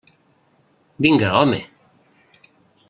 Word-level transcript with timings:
Vinga, 0.99 1.29
home! 1.35 1.61